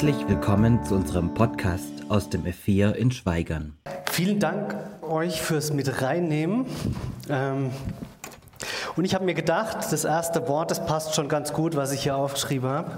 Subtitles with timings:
[0.00, 3.76] Herzlich willkommen zu unserem Podcast aus dem F4 in Schweigern.
[4.12, 6.66] Vielen Dank euch fürs mit reinnehmen.
[7.28, 7.72] Ähm,
[8.94, 12.04] und ich habe mir gedacht, das erste Wort, das passt schon ganz gut, was ich
[12.04, 12.92] hier aufgeschrieben habe.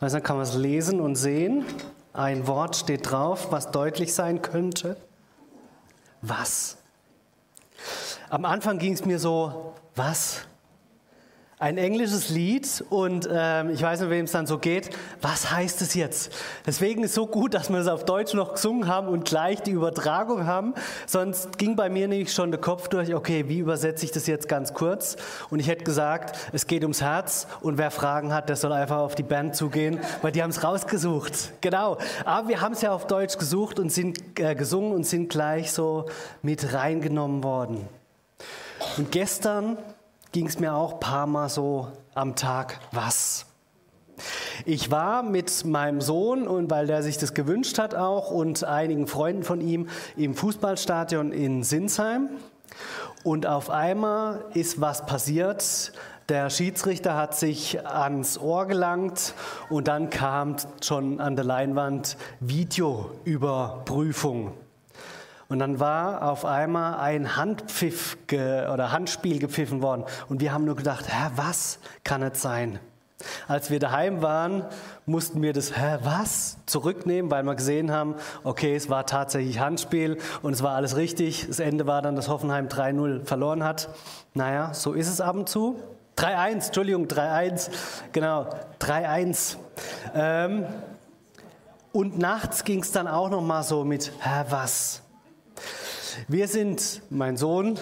[0.00, 1.64] Weil dann kann man es lesen und sehen.
[2.12, 4.98] Ein Wort steht drauf, was deutlich sein könnte.
[6.20, 6.76] Was?
[8.28, 10.42] Am Anfang ging es mir so, was?
[11.64, 14.90] Ein englisches Lied und ähm, ich weiß nicht, wem es dann so geht.
[15.22, 16.30] Was heißt es jetzt?
[16.66, 19.70] Deswegen ist so gut, dass wir es auf Deutsch noch gesungen haben und gleich die
[19.70, 20.74] Übertragung haben.
[21.06, 24.46] Sonst ging bei mir nämlich schon der Kopf durch, okay, wie übersetze ich das jetzt
[24.46, 25.16] ganz kurz?
[25.48, 28.98] Und ich hätte gesagt, es geht ums Herz und wer Fragen hat, der soll einfach
[28.98, 31.62] auf die Band zugehen, weil die haben es rausgesucht.
[31.62, 31.96] Genau.
[32.26, 35.72] Aber wir haben es ja auf Deutsch gesucht und sind äh, gesungen und sind gleich
[35.72, 36.10] so
[36.42, 37.88] mit reingenommen worden.
[38.98, 39.78] Und gestern
[40.34, 43.46] ging es mir auch ein paar Mal so am Tag, was?
[44.66, 49.06] Ich war mit meinem Sohn und weil der sich das gewünscht hat auch und einigen
[49.06, 52.30] Freunden von ihm im Fußballstadion in Sinsheim
[53.22, 55.92] und auf einmal ist was passiert.
[56.28, 59.34] Der Schiedsrichter hat sich ans Ohr gelangt
[59.70, 64.52] und dann kam schon an der Leinwand Videoüberprüfung.
[65.54, 70.02] Und dann war auf einmal ein Handpfiff oder Handspiel gepfiffen worden.
[70.28, 72.80] Und wir haben nur gedacht, hä, was kann es sein?
[73.46, 74.64] Als wir daheim waren,
[75.06, 80.18] mussten wir das, hä, was, zurücknehmen, weil wir gesehen haben, okay, es war tatsächlich Handspiel
[80.42, 81.46] und es war alles richtig.
[81.46, 83.90] Das Ende war dann, dass Hoffenheim 3-0 verloren hat.
[84.34, 85.78] Naja, so ist es ab und zu.
[86.18, 87.70] 3-1, Entschuldigung, 3-1,
[88.10, 89.54] genau, 3-1.
[90.16, 90.64] Ähm,
[91.92, 95.03] und nachts ging es dann auch noch mal so mit, hä, was?
[96.28, 97.78] Wir sind, mein Sohn,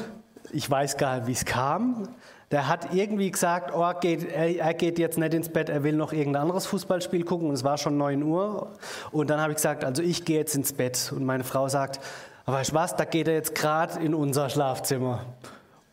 [0.53, 2.09] ich weiß gar nicht, wie es kam,
[2.51, 6.13] der hat irgendwie gesagt, oh, geht, er geht jetzt nicht ins Bett, er will noch
[6.13, 8.73] irgendein anderes Fußballspiel gucken und es war schon 9 Uhr.
[9.11, 11.13] Und dann habe ich gesagt, also ich gehe jetzt ins Bett.
[11.17, 12.01] Und meine Frau sagt,
[12.45, 15.25] aber weißt du was, da geht er jetzt gerade in unser Schlafzimmer.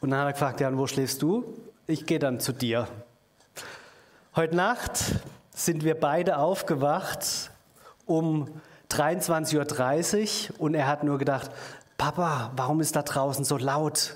[0.01, 1.45] Und dann hat er gefragt, ja, und wo schläfst du?
[1.87, 2.87] Ich gehe dann zu dir.
[4.35, 4.99] Heute Nacht
[5.53, 7.51] sind wir beide aufgewacht
[8.05, 8.49] um
[8.91, 11.51] 23.30 Uhr und er hat nur gedacht,
[11.99, 14.15] Papa, warum ist da draußen so laut?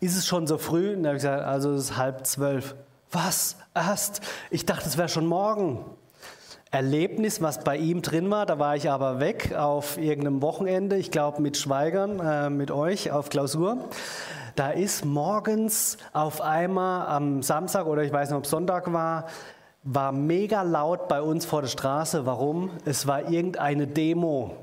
[0.00, 0.94] Ist es schon so früh?
[0.94, 2.74] Und da habe ich gesagt, also es ist halb zwölf.
[3.12, 3.56] Was?
[3.74, 4.22] Erst?
[4.50, 5.84] Ich dachte, es wäre schon morgen.
[6.70, 11.10] Erlebnis, was bei ihm drin war, da war ich aber weg auf irgendeinem Wochenende, ich
[11.10, 13.76] glaube mit Schweigern, äh, mit euch auf Klausur.
[14.56, 19.26] Da ist morgens auf einmal am Samstag oder ich weiß nicht, ob Sonntag war,
[19.82, 22.24] war mega laut bei uns vor der Straße.
[22.24, 22.70] Warum?
[22.86, 24.56] Es war irgendeine Demo.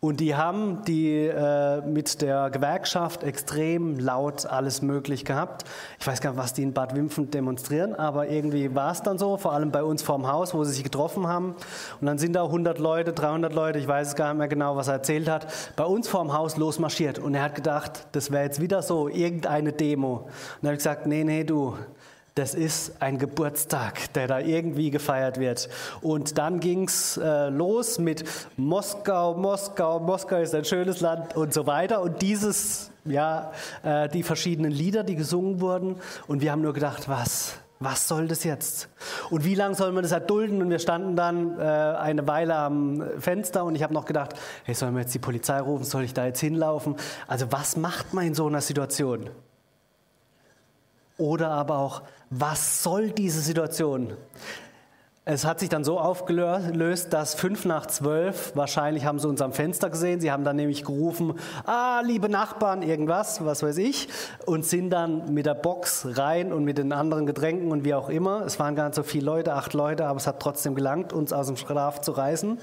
[0.00, 5.64] Und die haben die äh, mit der Gewerkschaft extrem laut alles möglich gehabt.
[6.00, 9.16] Ich weiß gar nicht, was die in Bad Wimpfen demonstrieren, aber irgendwie war es dann
[9.16, 11.54] so, vor allem bei uns vorm Haus, wo sie sich getroffen haben.
[12.00, 14.88] Und dann sind da 100 Leute, 300 Leute, ich weiß gar nicht mehr genau, was
[14.88, 15.46] er erzählt hat,
[15.76, 17.20] bei uns vorm Haus losmarschiert.
[17.20, 20.14] Und er hat gedacht, das wäre jetzt wieder so, irgendeine Demo.
[20.14, 20.26] Und
[20.62, 21.76] dann habe ich gesagt, nee, nee, du,
[22.34, 25.68] das ist ein Geburtstag, der da irgendwie gefeiert wird.
[26.00, 28.24] Und dann ging es äh, los mit
[28.56, 32.00] Moskau, Moskau, Moskau ist ein schönes Land und so weiter.
[32.00, 35.96] Und dieses, ja, äh, die verschiedenen Lieder, die gesungen wurden.
[36.26, 38.88] Und wir haben nur gedacht, was, was soll das jetzt?
[39.28, 40.62] Und wie lange soll man das erdulden?
[40.62, 44.74] Und wir standen dann äh, eine Weile am Fenster und ich habe noch gedacht, hey,
[44.74, 45.84] sollen wir jetzt die Polizei rufen?
[45.84, 46.96] Soll ich da jetzt hinlaufen?
[47.26, 49.28] Also was macht man in so einer Situation?
[51.18, 54.16] Oder aber auch, was soll diese Situation?
[55.24, 59.52] Es hat sich dann so aufgelöst, dass fünf nach zwölf, wahrscheinlich haben sie uns am
[59.52, 61.34] Fenster gesehen, sie haben dann nämlich gerufen,
[61.64, 64.08] ah, liebe Nachbarn, irgendwas, was weiß ich,
[64.46, 68.08] und sind dann mit der Box rein und mit den anderen Getränken und wie auch
[68.08, 68.44] immer.
[68.44, 71.32] Es waren gar nicht so viele Leute, acht Leute, aber es hat trotzdem gelangt, uns
[71.32, 72.58] aus dem Schlaf zu reißen.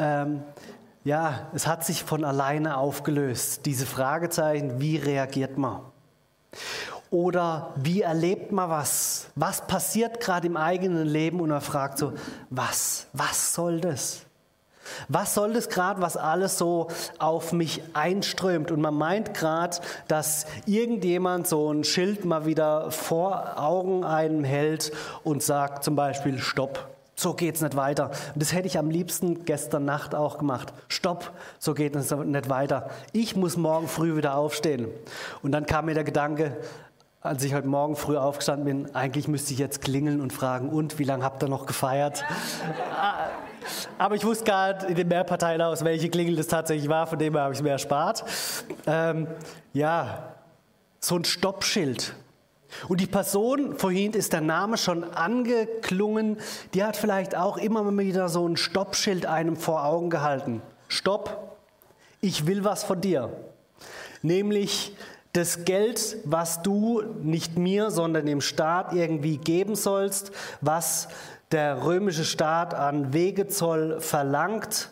[0.00, 0.42] Ähm,
[1.04, 5.80] ja, es hat sich von alleine aufgelöst, diese Fragezeichen, wie reagiert man?
[7.14, 9.28] Oder wie erlebt man was?
[9.36, 11.40] Was passiert gerade im eigenen Leben?
[11.40, 12.12] Und man fragt so,
[12.50, 13.06] was?
[13.12, 14.22] Was soll das?
[15.06, 16.88] Was soll das gerade, was alles so
[17.20, 18.72] auf mich einströmt?
[18.72, 19.76] Und man meint gerade,
[20.08, 24.90] dass irgendjemand so ein Schild mal wieder vor Augen einem hält
[25.22, 26.88] und sagt zum Beispiel Stopp.
[27.14, 28.10] So geht's nicht weiter.
[28.34, 30.72] Und das hätte ich am liebsten gestern Nacht auch gemacht.
[30.88, 31.30] Stopp,
[31.60, 32.90] so geht es nicht weiter.
[33.12, 34.88] Ich muss morgen früh wieder aufstehen.
[35.40, 36.56] Und dann kam mir der Gedanke,
[37.24, 40.98] als ich heute Morgen früh aufgestanden bin, eigentlich müsste ich jetzt klingeln und fragen, und
[40.98, 42.22] wie lange habt ihr noch gefeiert?
[43.96, 47.34] Aber ich wusste gar nicht in dem Mehrparteienhaus, welche Klingel das tatsächlich war, von dem
[47.34, 48.24] habe ich es mir erspart.
[48.86, 49.26] Ähm,
[49.72, 50.34] ja,
[51.00, 52.14] so ein Stoppschild.
[52.88, 56.36] Und die Person, vorhin ist der Name schon angeklungen,
[56.74, 60.60] die hat vielleicht auch immer wieder so ein Stoppschild einem vor Augen gehalten.
[60.88, 61.56] Stopp,
[62.20, 63.30] ich will was von dir.
[64.20, 64.94] Nämlich
[65.34, 71.08] das Geld, was du nicht mir, sondern dem Staat irgendwie geben sollst, was
[71.50, 74.90] der römische Staat an Wegezoll verlangt.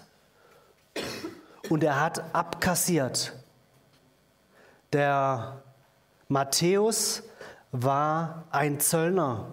[1.71, 3.35] Und er hat abkassiert.
[4.93, 5.62] Der
[6.29, 7.23] Matthäus
[7.71, 9.47] war ein Zöllner.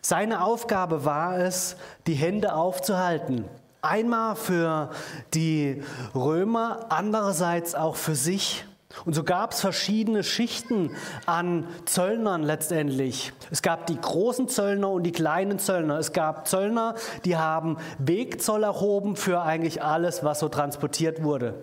[0.00, 1.76] Seine Aufgabe war es,
[2.08, 3.44] die Hände aufzuhalten.
[3.80, 4.90] Einmal für
[5.34, 5.84] die
[6.16, 8.64] Römer, andererseits auch für sich.
[9.04, 10.90] Und so gab es verschiedene Schichten
[11.26, 13.32] an Zöllnern letztendlich.
[13.50, 15.98] Es gab die großen Zöllner und die kleinen Zöllner.
[15.98, 16.94] Es gab Zöllner,
[17.24, 21.54] die haben Wegzoll erhoben für eigentlich alles, was so transportiert wurde.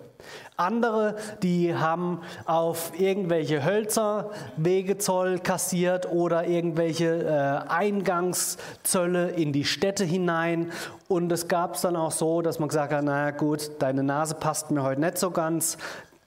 [0.56, 10.04] Andere, die haben auf irgendwelche Hölzer Wegezoll kassiert oder irgendwelche äh, Eingangszölle in die Städte
[10.04, 10.70] hinein.
[11.08, 14.36] Und es gab es dann auch so, dass man gesagt hat, naja gut, deine Nase
[14.36, 15.76] passt mir heute nicht so ganz,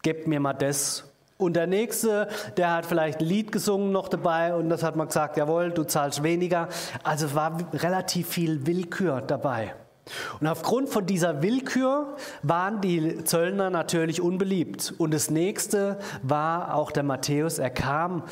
[0.08, 1.04] gebt mir mal das.
[1.38, 5.08] Und der Nächste, der hat vielleicht ein Lied gesungen noch dabei und das hat man
[5.08, 6.70] gesagt, jawohl, du zahlst weniger.
[7.04, 9.76] Also war relativ viel Willkür dabei.
[10.40, 14.94] Und aufgrund von dieser Willkür waren die Zöllner natürlich unbeliebt.
[14.98, 17.60] Und das nächste war auch der Matthäus.
[17.60, 18.24] Er kam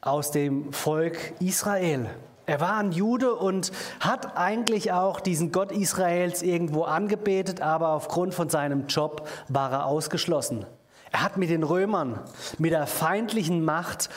[0.00, 2.06] aus dem Volk Israel.
[2.46, 8.34] Er war ein Jude und hat eigentlich auch diesen Gott Israels irgendwo angebetet, aber aufgrund
[8.34, 10.64] von seinem Job war er ausgeschlossen.
[11.10, 12.20] Er hat mit den Römern,
[12.58, 14.10] mit der feindlichen Macht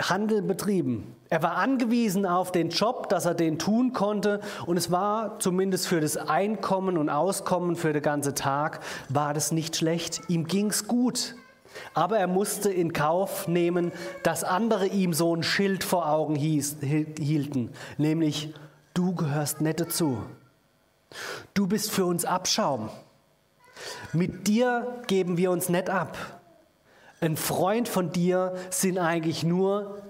[0.00, 1.14] Handel betrieben.
[1.28, 5.86] Er war angewiesen auf den Job, dass er den tun konnte und es war zumindest
[5.86, 10.20] für das Einkommen und Auskommen für den ganzen Tag war das nicht schlecht.
[10.28, 11.36] Ihm ging's gut.
[11.94, 13.92] Aber er musste in Kauf nehmen,
[14.22, 18.52] dass andere ihm so ein Schild vor Augen hieß, hielten, nämlich
[18.92, 20.18] du gehörst nicht dazu.
[21.54, 22.90] Du bist für uns Abschaum.
[24.12, 26.16] Mit dir geben wir uns nicht ab.
[27.20, 30.02] Ein Freund von dir sind eigentlich nur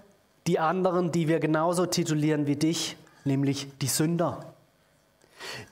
[0.47, 4.55] die anderen, die wir genauso titulieren wie dich, nämlich die Sünder.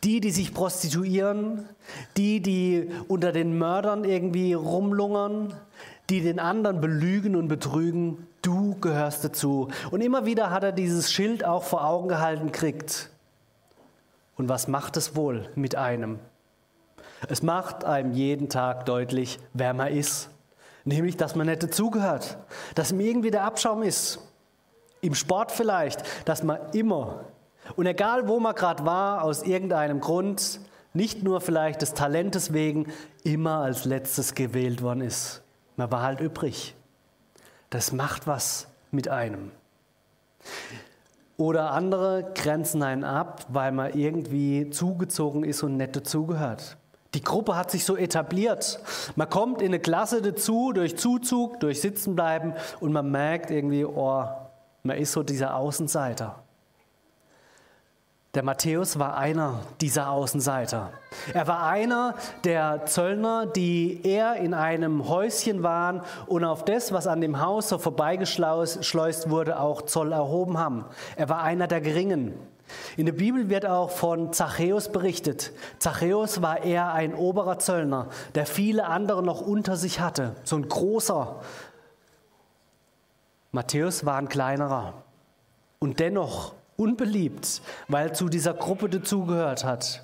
[0.04, 1.68] Die, die sich prostituieren,
[2.16, 5.54] die, die unter den Mördern irgendwie rumlungern,
[6.10, 9.68] die den anderen belügen und betrügen, du gehörst dazu.
[9.90, 13.10] Und immer wieder hat er dieses Schild auch vor Augen gehalten kriegt.
[14.36, 16.18] Und was macht es wohl mit einem?
[17.28, 20.30] Es macht einem jeden Tag deutlich, wer man ist.
[20.84, 22.38] Nämlich, dass man nicht dazugehört,
[22.74, 24.18] dass man irgendwie der Abschaum ist.
[25.02, 27.24] Im Sport vielleicht, dass man immer,
[27.76, 30.60] und egal wo man gerade war, aus irgendeinem Grund,
[30.92, 32.86] nicht nur vielleicht des Talentes wegen,
[33.22, 35.42] immer als letztes gewählt worden ist.
[35.76, 36.74] Man war halt übrig.
[37.70, 39.52] Das macht was mit einem.
[41.36, 46.76] Oder andere grenzen einen ab, weil man irgendwie zugezogen ist und nicht dazugehört.
[47.14, 48.78] Die Gruppe hat sich so etabliert.
[49.16, 54.24] Man kommt in eine Klasse dazu durch Zuzug, durch Sitzenbleiben und man merkt irgendwie, oh,
[54.82, 56.42] man ist so dieser Außenseiter.
[58.34, 60.92] Der Matthäus war einer dieser Außenseiter.
[61.34, 62.14] Er war einer
[62.44, 67.70] der Zöllner, die eher in einem Häuschen waren und auf das, was an dem Haus
[67.70, 70.84] so vorbeigeschleust wurde, auch Zoll erhoben haben.
[71.16, 72.34] Er war einer der Geringen.
[72.96, 75.52] In der Bibel wird auch von Zachäus berichtet.
[75.78, 80.68] Zachäus war eher ein oberer Zöllner, der viele andere noch unter sich hatte, so ein
[80.68, 81.40] großer.
[83.52, 84.94] Matthäus war ein kleinerer
[85.78, 90.02] und dennoch unbeliebt, weil er zu dieser Gruppe dazugehört hat.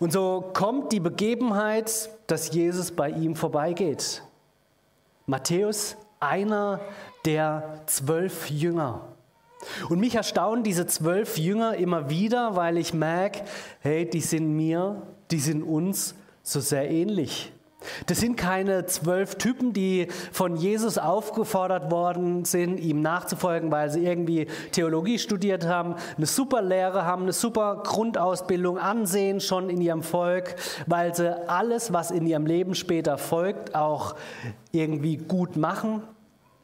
[0.00, 4.22] Und so kommt die Begebenheit, dass Jesus bei ihm vorbeigeht.
[5.26, 6.80] Matthäus, einer
[7.24, 9.02] der zwölf Jünger.
[9.88, 13.40] Und mich erstaunen diese zwölf Jünger immer wieder, weil ich merke,
[13.80, 17.52] hey, die sind mir, die sind uns so sehr ähnlich.
[18.06, 24.04] Das sind keine zwölf Typen, die von Jesus aufgefordert worden sind, ihm nachzufolgen, weil sie
[24.04, 30.02] irgendwie Theologie studiert haben, eine super Lehre haben, eine super Grundausbildung, Ansehen schon in ihrem
[30.02, 34.16] Volk, weil sie alles, was in ihrem Leben später folgt, auch
[34.72, 36.02] irgendwie gut machen,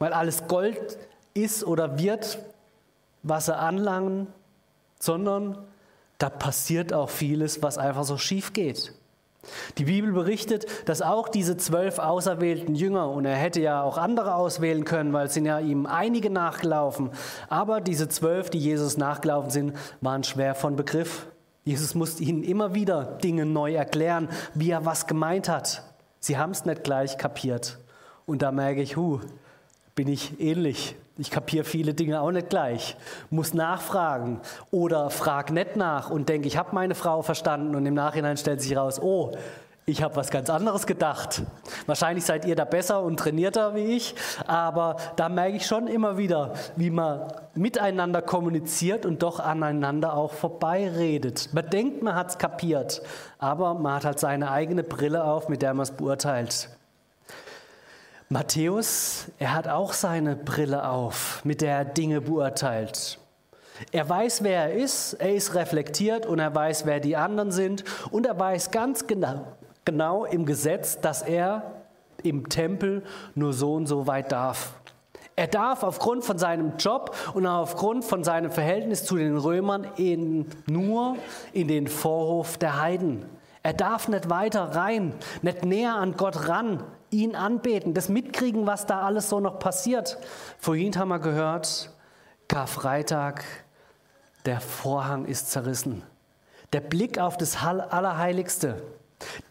[0.01, 0.99] weil alles Gold
[1.33, 2.39] ist oder wird,
[3.25, 4.29] was sie anlangen,
[5.01, 5.59] sondern
[6.19, 8.95] da passiert auch vieles, was einfach so schief geht.
[9.77, 14.37] Die Bibel berichtet, dass auch diese zwölf auserwählten Jünger, und er hätte ja auch andere
[14.37, 17.11] auswählen können, weil es sind ja ihm einige nachgelaufen,
[17.49, 21.27] aber diese zwölf, die Jesus nachgelaufen sind, waren schwer von Begriff.
[21.65, 25.83] Jesus musste ihnen immer wieder Dinge neu erklären, wie er was gemeint hat.
[26.21, 27.79] Sie haben es nicht gleich kapiert.
[28.27, 29.21] Und da merke ich, hu,
[29.95, 30.97] bin ich ähnlich.
[31.17, 32.97] Ich kapiere viele Dinge auch nicht gleich,
[33.31, 34.41] muss nachfragen
[34.73, 38.61] oder frag nicht nach und denke, ich habe meine Frau verstanden und im Nachhinein stellt
[38.61, 39.31] sich raus, oh,
[39.87, 41.43] ich habe was ganz anderes gedacht.
[41.87, 44.17] Wahrscheinlich seid ihr da besser und trainierter wie ich,
[44.47, 50.33] aber da merke ich schon immer wieder, wie man miteinander kommuniziert und doch aneinander auch
[50.33, 51.51] vorbeiredet.
[51.53, 53.03] Man denkt, man hat es kapiert,
[53.39, 56.71] aber man hat halt seine eigene Brille auf, mit der man es beurteilt.
[58.31, 63.19] Matthäus, er hat auch seine Brille auf, mit der er Dinge beurteilt.
[63.93, 67.85] Er weiß, wer er ist, er ist reflektiert und er weiß, wer die anderen sind
[68.11, 69.47] und er weiß ganz genau,
[69.85, 71.75] genau im Gesetz, dass er
[72.23, 73.03] im Tempel
[73.35, 74.75] nur so und so weit darf.
[75.37, 80.47] Er darf aufgrund von seinem Job und aufgrund von seinem Verhältnis zu den Römern in,
[80.67, 81.17] nur
[81.53, 83.27] in den Vorhof der Heiden.
[83.65, 85.13] Er darf nicht weiter rein,
[85.43, 90.19] nicht näher an Gott ran, ihn anbeten, das mitkriegen, was da alles so noch passiert.
[90.59, 91.91] Vorhin haben wir gehört,
[92.49, 93.45] Karfreitag,
[94.45, 96.03] der Vorhang ist zerrissen.
[96.73, 98.83] Der Blick auf das Allerheiligste.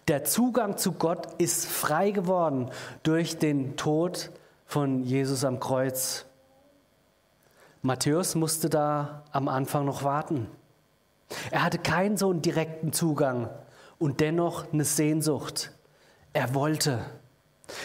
[0.08, 2.70] Der Zugang zu Gott ist frei geworden
[3.01, 4.29] durch den Tod
[4.65, 6.25] von Jesus am Kreuz.
[7.82, 10.48] Matthäus musste da am Anfang noch warten.
[11.50, 13.50] Er hatte keinen so einen direkten Zugang
[14.00, 15.72] und dennoch eine Sehnsucht.
[16.34, 17.00] Er wollte.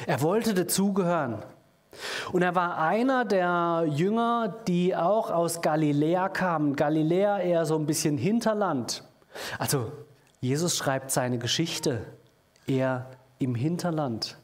[0.06, 1.42] Er wollte dazugehören.
[2.32, 6.76] Und er war einer der Jünger, die auch aus Galiläa kamen.
[6.76, 9.02] Galiläa eher so ein bisschen Hinterland.
[9.58, 9.90] Also
[10.40, 12.04] Jesus schreibt seine Geschichte
[12.66, 13.06] eher
[13.38, 14.36] im Hinterland.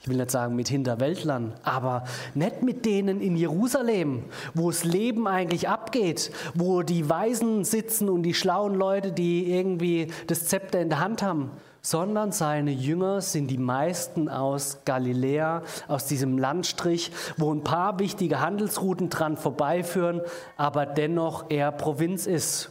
[0.00, 2.04] Ich will nicht sagen mit Hinterwäldlern, aber
[2.34, 8.22] nicht mit denen in Jerusalem, wo das Leben eigentlich abgeht, wo die Weisen sitzen und
[8.22, 11.50] die schlauen Leute, die irgendwie das Zepter in der Hand haben,
[11.84, 18.40] sondern seine Jünger sind die meisten aus Galiläa, aus diesem Landstrich, wo ein paar wichtige
[18.40, 20.22] Handelsrouten dran vorbeiführen,
[20.56, 22.70] aber dennoch eher Provinz ist.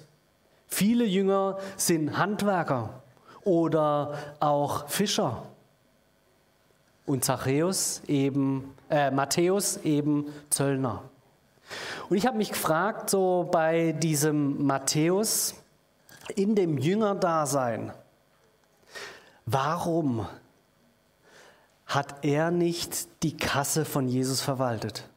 [0.67, 3.03] Viele Jünger sind Handwerker
[3.43, 5.43] oder auch Fischer.
[7.05, 11.03] Und Zachäus eben, äh, Matthäus eben Zöllner.
[12.09, 15.53] Und ich habe mich gefragt, so bei diesem Matthäus,
[16.35, 17.91] in dem Jüngerdasein,
[19.45, 20.27] warum
[21.85, 25.09] hat er nicht die Kasse von Jesus verwaltet?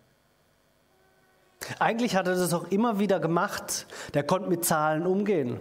[1.78, 3.86] Eigentlich hat er das auch immer wieder gemacht.
[4.14, 5.60] Der konnte mit Zahlen umgehen.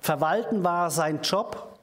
[0.00, 1.78] Verwalten war sein Job.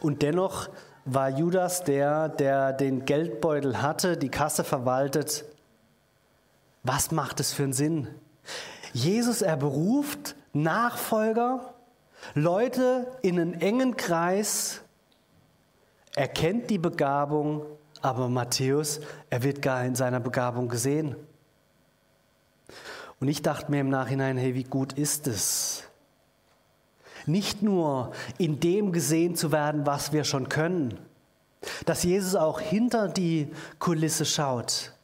[0.00, 0.68] Und dennoch
[1.04, 5.44] war Judas der, der den Geldbeutel hatte, die Kasse verwaltet.
[6.82, 8.08] Was macht es für einen Sinn?
[8.92, 11.74] Jesus, er beruft Nachfolger,
[12.34, 14.82] Leute in einen engen Kreis,
[16.14, 17.62] er kennt die Begabung,
[18.02, 21.16] aber Matthäus, er wird gar in seiner Begabung gesehen.
[23.20, 25.84] Und ich dachte mir im Nachhinein, hey, wie gut ist es?
[27.26, 30.98] Nicht nur in dem gesehen zu werden, was wir schon können,
[31.84, 34.94] dass Jesus auch hinter die Kulisse schaut,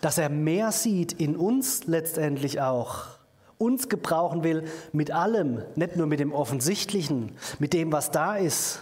[0.00, 3.17] dass er mehr sieht in uns letztendlich auch,
[3.58, 8.80] uns gebrauchen will mit allem, nicht nur mit dem Offensichtlichen, mit dem, was da ist.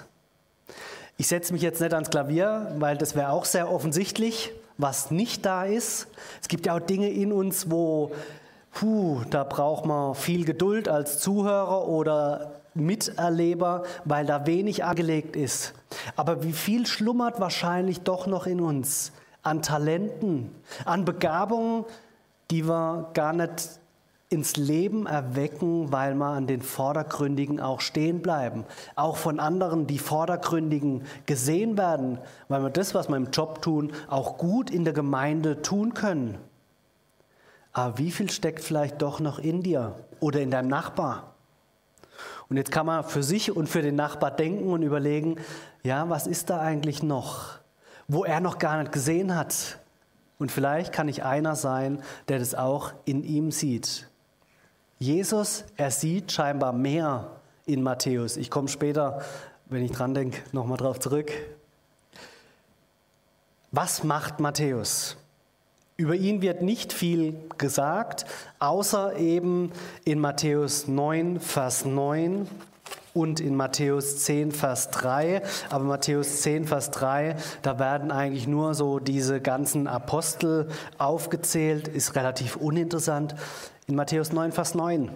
[1.16, 5.46] Ich setze mich jetzt nicht ans Klavier, weil das wäre auch sehr offensichtlich, was nicht
[5.46, 6.08] da ist.
[6.42, 8.12] Es gibt ja auch Dinge in uns, wo
[8.74, 15.72] puh, da braucht man viel Geduld als Zuhörer oder Miterleber, weil da wenig angelegt ist.
[16.14, 20.50] Aber wie viel schlummert wahrscheinlich doch noch in uns an Talenten,
[20.84, 21.84] an Begabungen,
[22.50, 23.70] die wir gar nicht
[24.28, 28.64] ins Leben erwecken, weil wir an den Vordergründigen auch stehen bleiben.
[28.96, 32.18] Auch von anderen, die Vordergründigen gesehen werden,
[32.48, 36.38] weil wir das, was wir im Job tun, auch gut in der Gemeinde tun können.
[37.72, 41.34] Aber wie viel steckt vielleicht doch noch in dir oder in deinem Nachbar?
[42.48, 45.36] Und jetzt kann man für sich und für den Nachbar denken und überlegen,
[45.84, 47.58] ja, was ist da eigentlich noch,
[48.08, 49.78] wo er noch gar nicht gesehen hat?
[50.38, 54.08] Und vielleicht kann ich einer sein, der das auch in ihm sieht.
[54.98, 57.30] Jesus, er sieht scheinbar mehr
[57.66, 58.36] in Matthäus.
[58.36, 59.22] Ich komme später,
[59.66, 61.30] wenn ich dran denke, nochmal drauf zurück.
[63.72, 65.16] Was macht Matthäus?
[65.98, 68.24] Über ihn wird nicht viel gesagt,
[68.58, 69.72] außer eben
[70.04, 72.48] in Matthäus 9, Vers 9
[73.12, 75.42] und in Matthäus 10, Vers 3.
[75.70, 82.14] Aber Matthäus 10, Vers 3, da werden eigentlich nur so diese ganzen Apostel aufgezählt, ist
[82.14, 83.34] relativ uninteressant.
[83.86, 85.10] In Matthäus 9, Vers 9.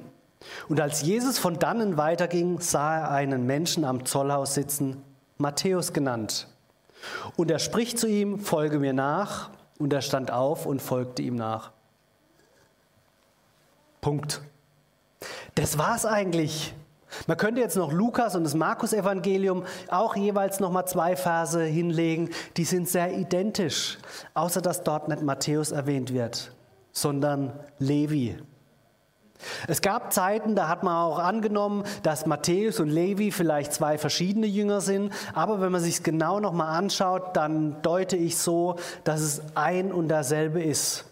[0.68, 5.02] Und als Jesus von dannen weiterging, sah er einen Menschen am Zollhaus sitzen,
[5.38, 6.46] Matthäus genannt.
[7.36, 9.50] Und er spricht zu ihm, folge mir nach.
[9.78, 11.72] Und er stand auf und folgte ihm nach.
[14.00, 14.42] Punkt.
[15.54, 16.74] Das war's eigentlich.
[17.26, 22.30] Man könnte jetzt noch Lukas und das Markus-Evangelium auch jeweils noch mal zwei Verse hinlegen.
[22.56, 23.98] Die sind sehr identisch,
[24.34, 26.52] außer dass dort nicht Matthäus erwähnt wird,
[26.92, 28.38] sondern Levi.
[29.68, 34.46] Es gab Zeiten, da hat man auch angenommen, dass Matthäus und Levi vielleicht zwei verschiedene
[34.46, 35.12] Jünger sind.
[35.34, 39.92] Aber wenn man sich genau noch mal anschaut, dann deute ich so, dass es ein
[39.92, 41.04] und derselbe ist.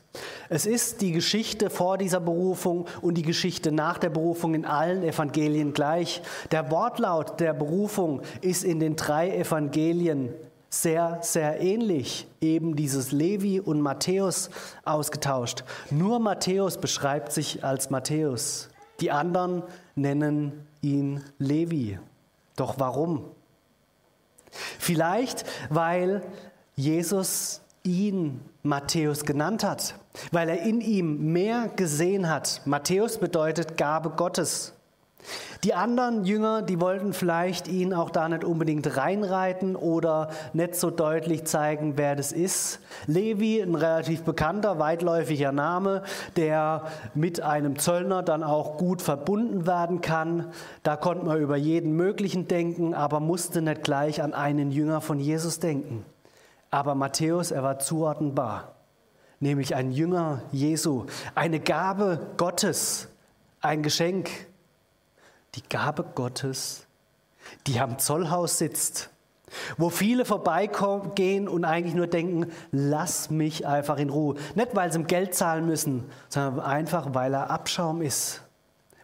[0.48, 5.02] Es ist die Geschichte vor dieser Berufung und die Geschichte nach der Berufung in allen
[5.02, 6.22] Evangelien gleich.
[6.50, 10.32] Der Wortlaut der Berufung ist in den drei Evangelien
[10.70, 12.26] sehr, sehr ähnlich.
[12.40, 14.50] Eben dieses Levi und Matthäus
[14.84, 15.64] ausgetauscht.
[15.90, 18.68] Nur Matthäus beschreibt sich als Matthäus.
[19.00, 19.62] Die anderen
[19.94, 21.98] nennen ihn Levi.
[22.56, 23.24] Doch warum?
[24.78, 26.22] Vielleicht, weil
[26.74, 29.94] Jesus ihn Matthäus genannt hat,
[30.32, 32.62] weil er in ihm mehr gesehen hat.
[32.64, 34.74] Matthäus bedeutet Gabe Gottes.
[35.64, 40.90] Die anderen Jünger, die wollten vielleicht ihn auch da nicht unbedingt reinreiten oder nicht so
[40.90, 42.80] deutlich zeigen, wer das ist.
[43.06, 46.02] Levi, ein relativ bekannter, weitläufiger Name,
[46.36, 50.52] der mit einem Zöllner dann auch gut verbunden werden kann.
[50.82, 55.18] Da konnte man über jeden möglichen denken, aber musste nicht gleich an einen Jünger von
[55.18, 56.04] Jesus denken.
[56.70, 58.74] Aber Matthäus, er war zuordnenbar,
[59.40, 63.08] nämlich ein Jünger Jesu, eine Gabe Gottes,
[63.60, 64.30] ein Geschenk.
[65.54, 66.86] Die Gabe Gottes,
[67.66, 69.10] die am Zollhaus sitzt,
[69.76, 74.36] wo viele vorbeigehen und eigentlich nur denken, lass mich einfach in Ruhe.
[74.54, 78.42] Nicht, weil sie ihm Geld zahlen müssen, sondern einfach, weil er Abschaum ist.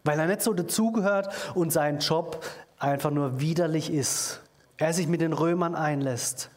[0.03, 2.45] Weil er nicht so dazugehört und sein Job
[2.77, 4.41] einfach nur widerlich ist.
[4.77, 6.49] Er sich mit den Römern einlässt.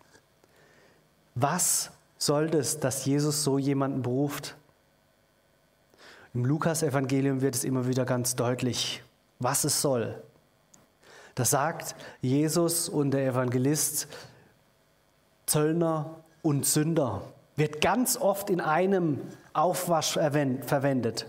[1.35, 4.57] Was soll das, dass Jesus so jemanden beruft?
[6.35, 9.03] Im Lukas-Evangelium wird es immer wieder ganz deutlich,
[9.38, 10.22] was es soll.
[11.35, 14.09] Da sagt Jesus und der Evangelist,
[15.46, 17.22] Zöllner und Sünder,
[17.57, 19.20] wird ganz oft in einem
[19.53, 21.27] Aufwasch verwendet,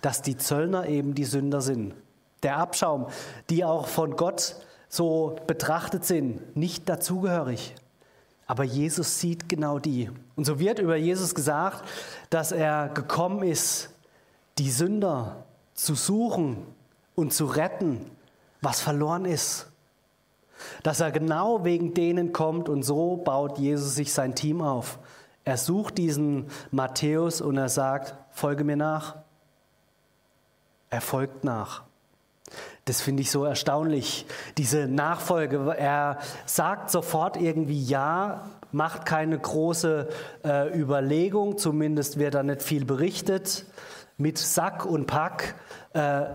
[0.00, 1.94] dass die Zöllner eben die Sünder sind.
[2.42, 3.06] Der Abschaum,
[3.50, 4.56] die auch von Gott
[4.88, 7.74] so betrachtet sind, nicht dazugehörig.
[8.46, 10.10] Aber Jesus sieht genau die.
[10.36, 11.84] Und so wird über Jesus gesagt,
[12.30, 13.90] dass er gekommen ist,
[14.58, 16.75] die Sünder zu suchen
[17.16, 18.08] und zu retten,
[18.60, 19.66] was verloren ist.
[20.84, 25.00] Dass er genau wegen denen kommt und so baut Jesus sich sein Team auf.
[25.44, 29.16] Er sucht diesen Matthäus und er sagt, folge mir nach.
[30.90, 31.82] Er folgt nach.
[32.84, 34.26] Das finde ich so erstaunlich,
[34.56, 35.74] diese Nachfolge.
[35.76, 40.08] Er sagt sofort irgendwie Ja, macht keine große
[40.44, 43.66] äh, Überlegung, zumindest wird da nicht viel berichtet.
[44.18, 45.56] Mit Sack und Pack
[45.92, 46.26] äh,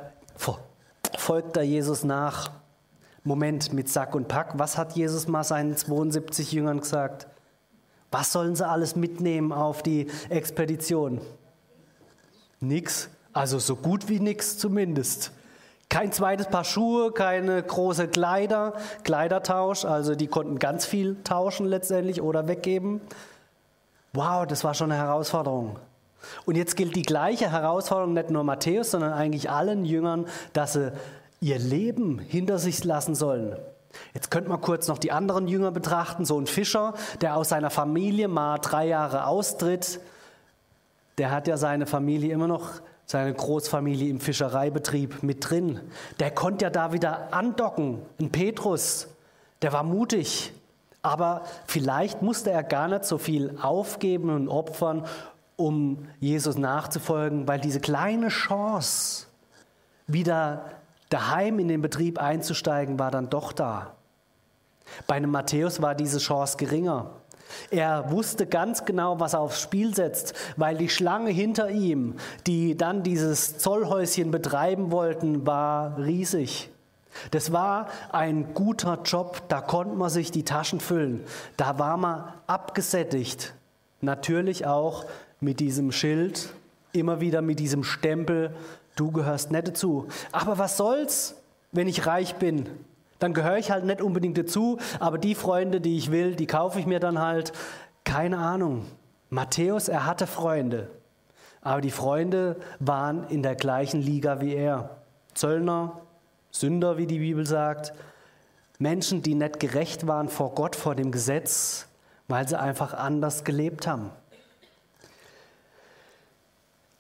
[1.21, 2.51] folgt da Jesus nach.
[3.23, 7.27] Moment, mit Sack und Pack, was hat Jesus mal seinen 72 Jüngern gesagt?
[8.10, 11.21] Was sollen sie alles mitnehmen auf die Expedition?
[12.60, 15.31] Nix, also so gut wie nix zumindest.
[15.88, 22.21] Kein zweites Paar Schuhe, keine große Kleider, Kleidertausch, also die konnten ganz viel tauschen letztendlich
[22.21, 23.01] oder weggeben.
[24.13, 25.77] Wow, das war schon eine Herausforderung.
[26.45, 30.91] Und jetzt gilt die gleiche Herausforderung nicht nur Matthäus, sondern eigentlich allen Jüngern, dass sie
[31.39, 33.55] ihr Leben hinter sich lassen sollen.
[34.13, 36.25] Jetzt könnte man kurz noch die anderen Jünger betrachten.
[36.25, 39.99] So ein Fischer, der aus seiner Familie mal drei Jahre austritt,
[41.17, 45.81] der hat ja seine Familie immer noch seine Großfamilie im Fischereibetrieb mit drin.
[46.19, 47.99] Der konnte ja da wieder andocken.
[48.19, 49.07] Ein Petrus,
[49.62, 50.53] der war mutig.
[51.01, 55.05] Aber vielleicht musste er gar nicht so viel aufgeben und opfern,
[55.65, 59.28] um Jesus nachzufolgen, weil diese kleine Chance,
[60.08, 60.65] wieder
[61.10, 63.95] daheim in den Betrieb einzusteigen, war dann doch da.
[65.08, 67.12] Bei einem Matthäus war diese Chance geringer.
[67.69, 72.15] Er wusste ganz genau, was er aufs Spiel setzt, weil die Schlange hinter ihm,
[72.47, 76.69] die dann dieses Zollhäuschen betreiben wollten, war riesig.
[77.32, 81.26] Das war ein guter Job, da konnte man sich die Taschen füllen,
[81.58, 83.54] da war man abgesättigt.
[84.00, 85.06] Natürlich auch
[85.41, 86.54] mit diesem Schild,
[86.93, 88.56] immer wieder mit diesem Stempel,
[88.95, 90.08] du gehörst nicht dazu.
[90.32, 91.36] Aber was soll's,
[91.73, 92.69] wenn ich reich bin?
[93.21, 96.80] dann gehöre ich halt nicht unbedingt dazu, aber die Freunde, die ich will, die kaufe
[96.80, 97.54] ich mir dann halt.
[98.04, 98.86] Keine Ahnung.
[99.30, 100.89] Matthäus, er hatte Freunde,
[101.62, 104.97] aber die Freunde waren in der gleichen Liga wie er.
[105.36, 106.01] Zöllner,
[106.49, 107.93] Sünder, wie die Bibel sagt,
[108.80, 111.88] Menschen, die nicht gerecht waren vor Gott, vor dem Gesetz,
[112.27, 114.10] weil sie einfach anders gelebt haben.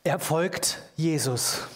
[0.03, 1.67] Er folgt Jesus.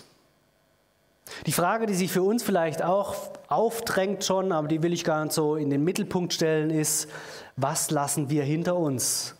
[1.46, 3.16] Die Frage, die sich für uns vielleicht auch
[3.48, 7.08] aufdrängt schon, aber die will ich gar nicht so in den Mittelpunkt stellen, ist,
[7.56, 9.36] was lassen wir hinter uns?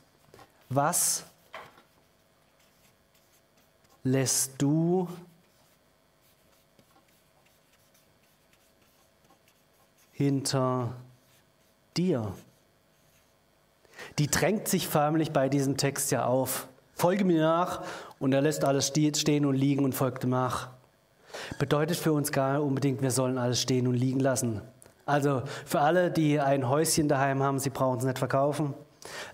[0.70, 1.24] Was
[4.04, 5.08] lässt du
[10.12, 10.94] hinter
[11.98, 12.32] dir?
[14.20, 16.68] Die drängt sich förmlich bei diesem Text ja auf.
[16.96, 17.82] Folge mir nach
[18.20, 20.70] und er lässt alles stehen und liegen und folgt nach.
[21.60, 24.62] Bedeutet für uns gar unbedingt, wir sollen alles stehen und liegen lassen.
[25.06, 28.74] Also für alle, die ein Häuschen daheim haben, sie brauchen es nicht verkaufen.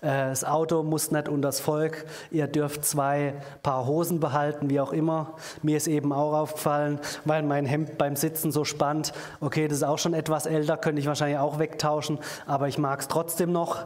[0.00, 2.04] Äh, das Auto muss nicht unter das Volk.
[2.30, 5.34] Ihr dürft zwei Paar Hosen behalten, wie auch immer.
[5.62, 9.12] Mir ist eben auch aufgefallen, weil mein Hemd beim Sitzen so spannt.
[9.40, 13.00] Okay, das ist auch schon etwas älter, könnte ich wahrscheinlich auch wegtauschen, aber ich mag
[13.00, 13.84] es trotzdem noch.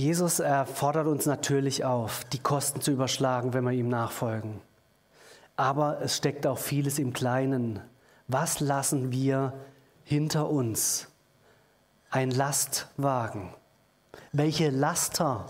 [0.00, 0.40] Jesus
[0.74, 4.60] fordert uns natürlich auf, die Kosten zu überschlagen, wenn wir ihm nachfolgen.
[5.56, 7.80] Aber es steckt auch vieles im Kleinen.
[8.28, 9.54] Was lassen wir
[10.04, 11.08] hinter uns?
[12.10, 13.52] Ein Lastwagen.
[14.30, 15.46] Welche Laster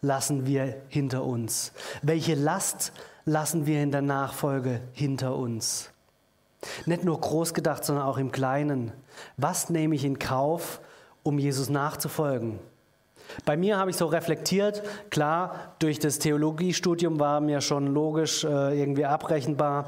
[0.00, 1.74] lassen wir hinter uns?
[2.00, 2.94] Welche Last
[3.26, 5.90] lassen wir in der Nachfolge hinter uns?
[6.86, 8.92] Nicht nur groß gedacht, sondern auch im Kleinen.
[9.36, 10.80] Was nehme ich in Kauf,
[11.22, 12.58] um Jesus nachzufolgen?
[13.44, 18.78] Bei mir habe ich so reflektiert, klar, durch das Theologiestudium war mir schon logisch äh,
[18.78, 19.86] irgendwie abrechenbar.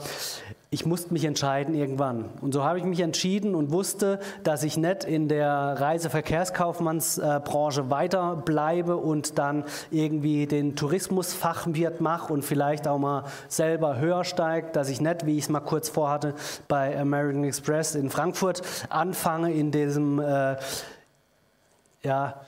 [0.70, 2.30] Ich musste mich entscheiden irgendwann.
[2.40, 8.96] Und so habe ich mich entschieden und wusste, dass ich nicht in der Reiseverkehrskaufmannsbranche weiterbleibe
[8.96, 15.00] und dann irgendwie den Tourismusfachwirt mache und vielleicht auch mal selber höher steigt, dass ich
[15.00, 16.34] nicht, wie ich es mal kurz vorhatte,
[16.66, 20.56] bei American Express in Frankfurt anfange in diesem äh,
[22.02, 22.40] ja,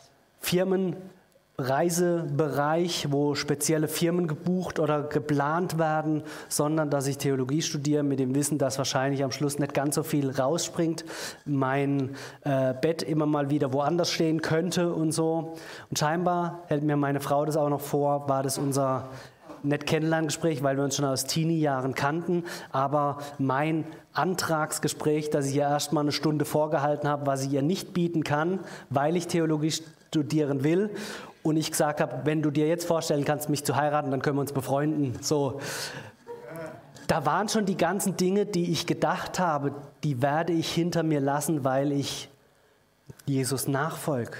[0.47, 8.37] Firmenreisebereich, wo spezielle Firmen gebucht oder geplant werden, sondern dass ich Theologie studiere mit dem
[8.37, 11.05] Wissen, dass wahrscheinlich am Schluss nicht ganz so viel rausspringt,
[11.45, 12.11] mein
[12.45, 15.57] äh, Bett immer mal wieder woanders stehen könnte und so.
[15.91, 19.09] Und scheinbar hält mir meine Frau das auch noch vor, war das unser
[19.65, 25.63] nicht Kennenlerngespräch, weil wir uns schon aus Teenie-Jahren kannten, aber mein Antragsgespräch, das ich ihr
[25.63, 29.73] erst mal eine Stunde vorgehalten habe, was ich ihr nicht bieten kann, weil ich Theologie
[30.17, 30.91] studieren will.
[31.43, 34.37] Und ich gesagt habe, wenn du dir jetzt vorstellen kannst, mich zu heiraten, dann können
[34.37, 35.19] wir uns befreunden.
[35.21, 35.61] So.
[37.07, 41.21] Da waren schon die ganzen Dinge, die ich gedacht habe, die werde ich hinter mir
[41.21, 42.29] lassen, weil ich
[43.27, 44.33] Jesus nachfolge.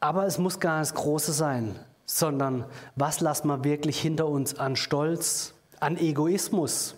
[0.00, 2.64] Aber es muss gar das Große sein, sondern
[2.96, 6.96] was lassen wir wirklich hinter uns an Stolz, an Egoismus?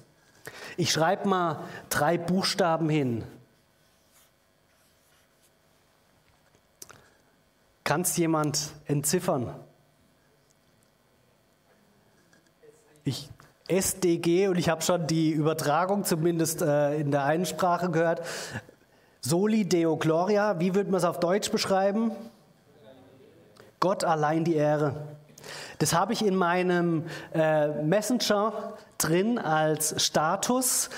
[0.78, 3.24] Ich schreibe mal drei Buchstaben hin.
[7.90, 9.52] Kann es jemand entziffern?
[13.02, 13.28] Ich,
[13.66, 18.24] SDG und ich habe schon die Übertragung zumindest äh, in der einen Sprache gehört.
[19.20, 22.12] Soli Deo Gloria, wie würde man es auf Deutsch beschreiben?
[23.80, 25.08] Gott allein die Ehre.
[25.80, 30.90] Das habe ich in meinem äh, Messenger drin als Status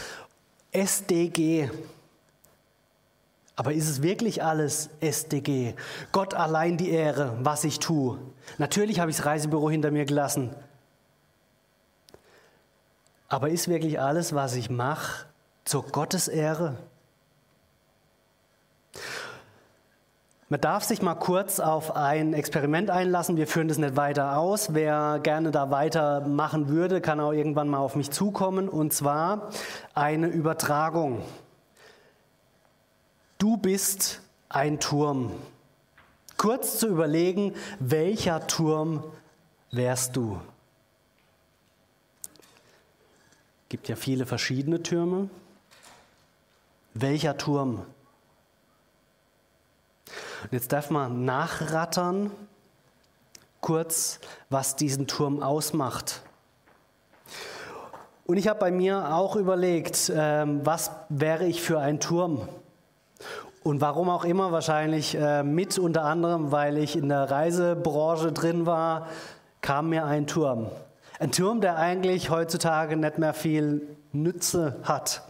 [0.73, 1.71] SDG.
[3.63, 5.75] Aber ist es wirklich alles SDG?
[6.11, 8.19] Gott allein die Ehre, was ich tue.
[8.59, 10.51] Natürlich habe ich das Reisebüro hinter mir gelassen.
[13.29, 15.27] Aber ist wirklich alles, was ich mache,
[15.65, 16.75] zur Gottes Ehre?
[20.49, 23.37] Man darf sich mal kurz auf ein Experiment einlassen.
[23.37, 24.75] Wir führen das nicht weiter aus.
[24.75, 28.69] Wer gerne da weitermachen würde, kann auch irgendwann mal auf mich zukommen.
[28.69, 29.51] Und zwar
[29.95, 31.23] eine Übertragung.
[33.43, 35.33] Du bist ein Turm.
[36.37, 39.03] Kurz zu überlegen, welcher Turm
[39.73, 40.41] wärst du?
[43.65, 45.29] Es gibt ja viele verschiedene Türme.
[46.95, 47.85] Welcher Turm?
[50.45, 52.31] Und jetzt darf man nachrattern,
[53.61, 56.23] kurz, was diesen Turm ausmacht.
[58.25, 62.49] Und ich habe bei mir auch überlegt, ähm, was wäre ich für ein Turm?
[63.65, 68.67] Und warum auch immer, wahrscheinlich äh, mit unter anderem, weil ich in der Reisebranche drin
[68.67, 69.09] war,
[69.61, 70.69] kam mir ein Turm.
[71.21, 75.23] Ein Turm, der eigentlich heutzutage nicht mehr viel Nütze hat.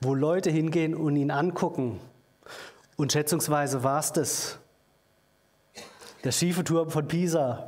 [0.00, 2.00] Wo Leute hingehen und ihn angucken.
[2.96, 4.58] Und schätzungsweise war es das.
[6.24, 7.64] Der schiefe Turm von Pisa.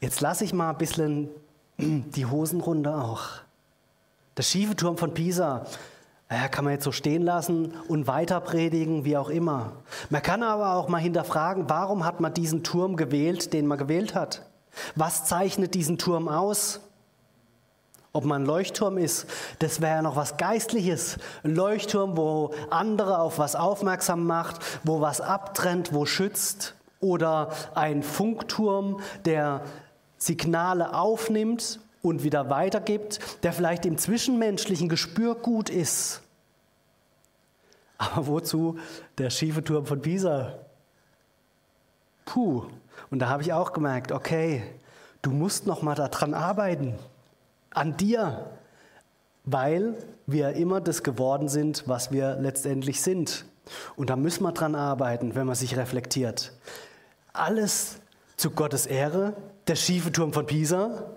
[0.00, 1.30] Jetzt lasse ich mal ein bisschen
[1.78, 3.47] die Hosen runter auch.
[4.38, 5.66] Der schiefe Turm von Pisa.
[6.30, 9.72] Ja, kann man jetzt so stehen lassen und weiter predigen, wie auch immer.
[10.10, 14.14] Man kann aber auch mal hinterfragen, warum hat man diesen Turm gewählt, den man gewählt
[14.14, 14.42] hat?
[14.94, 16.78] Was zeichnet diesen Turm aus?
[18.12, 19.26] Ob man ein Leuchtturm ist,
[19.58, 21.18] das wäre ja noch was Geistliches.
[21.42, 26.76] Ein Leuchtturm, wo andere auf was aufmerksam macht, wo was abtrennt, wo schützt.
[27.00, 29.62] Oder ein Funkturm, der
[30.16, 36.22] Signale aufnimmt und wieder weitergibt, der vielleicht im zwischenmenschlichen Gespür gut ist.
[37.98, 38.78] Aber wozu
[39.18, 40.54] der schiefe Turm von Pisa?
[42.24, 42.64] Puh.
[43.10, 44.62] Und da habe ich auch gemerkt, okay,
[45.22, 46.94] du musst noch mal daran arbeiten,
[47.70, 48.50] an dir,
[49.44, 49.94] weil
[50.26, 53.44] wir immer das geworden sind, was wir letztendlich sind.
[53.96, 56.52] Und da müssen wir dran arbeiten, wenn man sich reflektiert.
[57.32, 57.98] Alles
[58.36, 59.34] zu Gottes Ehre,
[59.66, 61.10] der schiefe Turm von Pisa,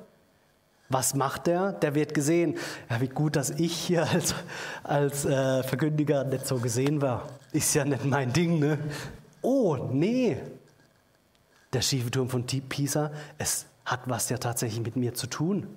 [0.91, 1.73] was macht der?
[1.73, 2.57] Der wird gesehen.
[2.89, 4.35] Ja, wie gut, dass ich hier als,
[4.83, 7.27] als äh, Verkündiger nicht so gesehen war.
[7.51, 8.77] Ist ja nicht mein Ding, ne?
[9.41, 10.37] Oh, nee.
[11.73, 15.67] Der schiefe Turm von Pisa, es hat was ja tatsächlich mit mir zu tun.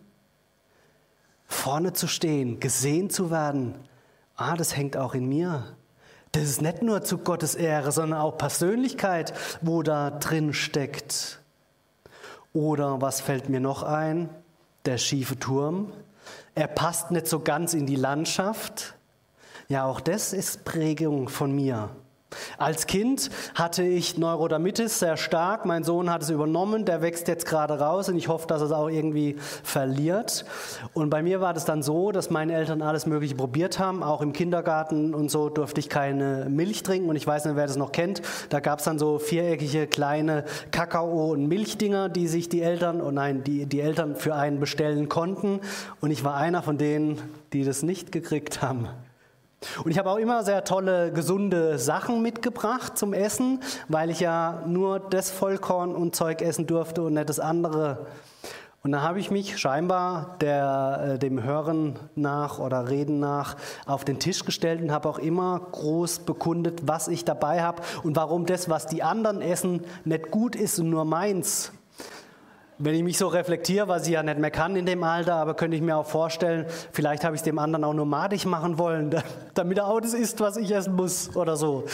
[1.47, 3.75] Vorne zu stehen, gesehen zu werden,
[4.37, 5.65] ah, das hängt auch in mir.
[6.33, 11.41] Das ist nicht nur zu Gottes Ehre, sondern auch Persönlichkeit, wo da drin steckt.
[12.53, 14.29] Oder was fällt mir noch ein?
[14.85, 15.93] Der schiefe Turm.
[16.55, 18.95] Er passt nicht so ganz in die Landschaft.
[19.69, 21.91] Ja, auch das ist Prägung von mir.
[22.59, 25.65] Als Kind hatte ich Neurodermitis sehr stark.
[25.65, 26.85] Mein Sohn hat es übernommen.
[26.85, 30.45] Der wächst jetzt gerade raus und ich hoffe, dass er es auch irgendwie verliert.
[30.93, 34.03] Und bei mir war das dann so, dass meine Eltern alles Mögliche probiert haben.
[34.03, 37.09] Auch im Kindergarten und so durfte ich keine Milch trinken.
[37.09, 38.23] Und ich weiß nicht, wer das noch kennt.
[38.49, 43.11] Da gab es dann so viereckige kleine Kakao- und Milchdinger, die sich die Eltern, oh
[43.11, 45.61] nein, die, die Eltern für einen bestellen konnten.
[46.01, 47.21] Und ich war einer von denen,
[47.53, 48.89] die das nicht gekriegt haben.
[49.85, 54.63] Und ich habe auch immer sehr tolle, gesunde Sachen mitgebracht zum Essen, weil ich ja
[54.67, 58.07] nur das Vollkorn und Zeug essen durfte und nicht das andere.
[58.85, 64.05] Und da habe ich mich scheinbar der, äh, dem Hören nach oder Reden nach auf
[64.05, 68.45] den Tisch gestellt und habe auch immer groß bekundet, was ich dabei habe und warum
[68.45, 71.73] das, was die anderen essen, nicht gut ist und nur meins.
[72.79, 75.55] Wenn ich mich so reflektiere, was ich ja nicht mehr kann in dem Alter, aber
[75.55, 79.15] könnte ich mir auch vorstellen, vielleicht habe ich es dem anderen auch nomadisch machen wollen,
[79.55, 81.85] damit er auch das isst, was ich essen muss oder so.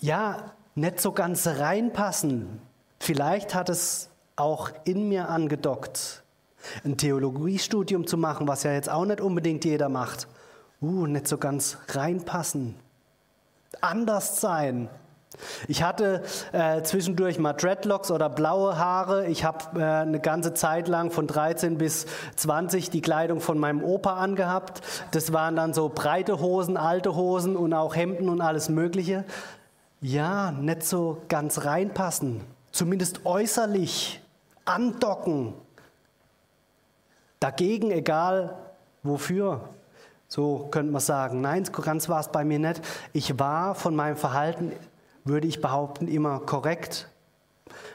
[0.00, 2.60] Ja, nicht so ganz reinpassen.
[3.00, 6.22] Vielleicht hat es auch in mir angedockt,
[6.84, 10.28] ein Theologiestudium zu machen, was ja jetzt auch nicht unbedingt jeder macht.
[10.82, 12.74] Uh, nicht so ganz reinpassen.
[13.80, 14.90] Anders sein.
[15.68, 16.22] Ich hatte
[16.52, 19.26] äh, zwischendurch mal Dreadlocks oder blaue Haare.
[19.26, 23.82] Ich habe äh, eine ganze Zeit lang von 13 bis 20 die Kleidung von meinem
[23.82, 24.82] Opa angehabt.
[25.10, 29.24] Das waren dann so breite Hosen, alte Hosen und auch Hemden und alles Mögliche.
[30.00, 32.42] Ja, nicht so ganz reinpassen.
[32.72, 34.20] Zumindest äußerlich
[34.64, 35.54] andocken.
[37.40, 38.56] Dagegen, egal
[39.02, 39.68] wofür.
[40.28, 41.40] So könnte man sagen.
[41.40, 42.82] Nein, ganz war es bei mir nicht.
[43.12, 44.72] Ich war von meinem Verhalten
[45.26, 47.08] würde ich behaupten, immer korrekt.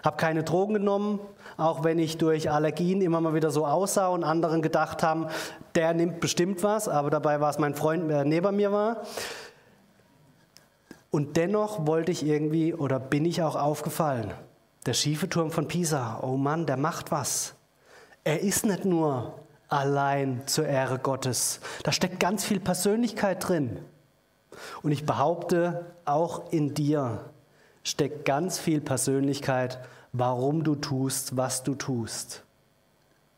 [0.04, 1.20] Habe keine Drogen genommen,
[1.58, 5.28] auch wenn ich durch Allergien immer mal wieder so aussah und anderen gedacht haben,
[5.76, 9.04] der nimmt bestimmt was, aber dabei war es mein Freund, der neben mir war.
[11.12, 14.34] Und dennoch wollte ich irgendwie oder bin ich auch aufgefallen.
[14.86, 17.54] Der schiefe Turm von Pisa, oh Mann, der macht was.
[18.24, 19.36] Er ist nicht nur
[19.68, 21.60] allein zur Ehre Gottes.
[21.84, 23.80] Da steckt ganz viel Persönlichkeit drin.
[24.82, 27.26] Und ich behaupte, auch in dir
[27.84, 29.80] steckt ganz viel Persönlichkeit,
[30.14, 32.44] warum du tust, was du tust.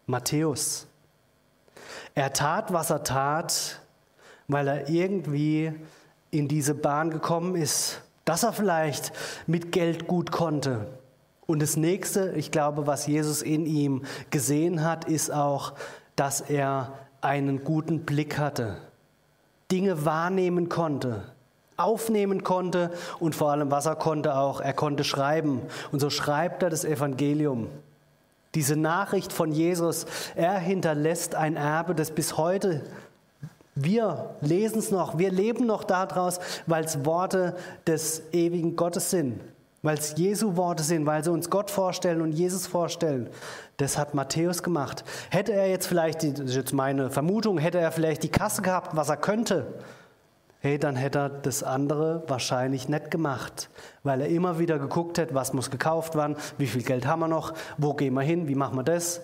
[0.05, 0.87] Matthäus.
[2.15, 3.79] Er tat, was er tat,
[4.47, 5.73] weil er irgendwie
[6.31, 9.11] in diese Bahn gekommen ist, dass er vielleicht
[9.47, 10.87] mit Geld gut konnte.
[11.45, 15.73] Und das nächste, ich glaube, was Jesus in ihm gesehen hat, ist auch,
[16.15, 18.77] dass er einen guten Blick hatte.
[19.71, 21.23] Dinge wahrnehmen konnte,
[21.77, 25.61] aufnehmen konnte und vor allem, was er konnte auch, er konnte schreiben.
[25.91, 27.67] Und so schreibt er das Evangelium.
[28.55, 32.83] Diese Nachricht von Jesus, er hinterlässt ein Erbe, das bis heute
[33.75, 37.55] wir lesen es noch, wir leben noch daraus, weil es Worte
[37.87, 39.39] des ewigen Gottes sind,
[39.81, 43.29] weil es Jesu Worte sind, weil sie uns Gott vorstellen und Jesus vorstellen.
[43.77, 45.03] Das hat Matthäus gemacht.
[45.29, 48.95] Hätte er jetzt vielleicht, das ist jetzt meine Vermutung, hätte er vielleicht die Kasse gehabt,
[48.95, 49.73] was er könnte,
[50.59, 53.69] hey, dann hätte er das andere wahrscheinlich nicht gemacht,
[54.03, 57.27] weil er immer wieder geguckt hat, was muss gekauft werden, wie viel Geld haben wir
[57.27, 59.21] noch, wo gehen wir hin, wie machen wir das.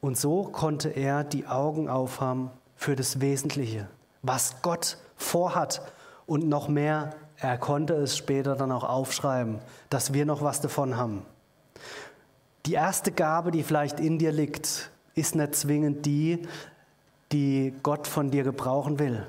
[0.00, 3.86] Und so konnte er die Augen aufhaben für das Wesentliche.
[4.22, 5.82] was Gott vorhat
[6.26, 10.96] und noch mehr, er konnte es später dann auch aufschreiben, dass wir noch was davon
[10.96, 11.24] haben.
[12.66, 16.46] Die erste Gabe, die vielleicht in dir liegt, ist nicht zwingend die,
[17.32, 19.26] die Gott von dir gebrauchen will.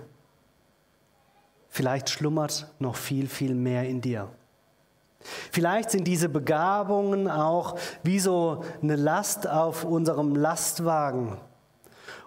[1.69, 4.29] Vielleicht schlummert noch viel, viel mehr in dir.
[5.51, 11.37] Vielleicht sind diese Begabungen auch wie so eine Last auf unserem Lastwagen.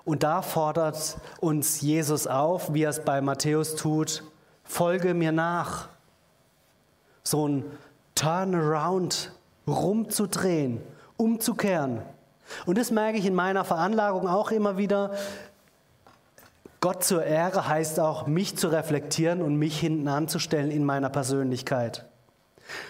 [0.04, 4.22] Und da fordert uns Jesus auf, wie er es bei Matthäus tut,
[4.62, 5.88] folge mir nach.
[7.22, 7.64] So ein
[8.14, 9.32] Turnaround
[9.66, 10.80] rumzudrehen,
[11.16, 12.02] umzukehren.
[12.66, 15.12] Und das merke ich in meiner Veranlagung auch immer wieder.
[16.80, 22.04] Gott zur Ehre heißt auch, mich zu reflektieren und mich hinten anzustellen in meiner Persönlichkeit.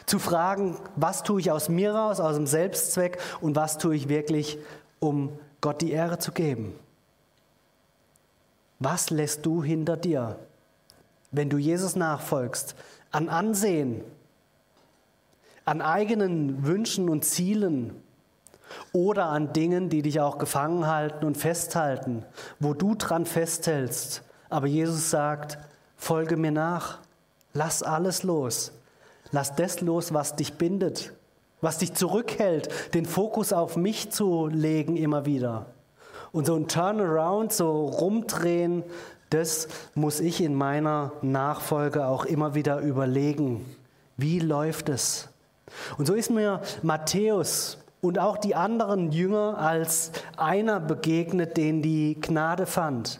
[0.07, 4.09] Zu fragen, was tue ich aus mir raus, aus dem Selbstzweck und was tue ich
[4.09, 4.59] wirklich,
[5.01, 6.75] um Gott die Ehre zu geben.
[8.79, 10.39] Was lässt du hinter dir,
[11.31, 12.75] wenn du Jesus nachfolgst,
[13.11, 14.03] an Ansehen,
[15.65, 18.03] an eigenen Wünschen und Zielen
[18.93, 22.25] oder an Dingen, die dich auch gefangen halten und festhalten,
[22.61, 24.23] wo du dran festhältst.
[24.51, 25.59] Aber Jesus sagt,
[25.97, 26.99] folge mir nach,
[27.53, 28.73] lass alles los,
[29.33, 31.13] lass das los, was dich bindet,
[31.61, 35.67] was dich zurückhält, den Fokus auf mich zu legen immer wieder.
[36.33, 38.83] Und so ein Turnaround, so rumdrehen,
[39.31, 43.65] das muss ich in meiner Nachfolge auch immer wieder überlegen.
[44.17, 45.29] Wie läuft es?
[45.99, 52.21] Und so ist mir Matthäus und auch die anderen Jünger als einer begegnet, den die
[52.21, 53.19] Gnade fand.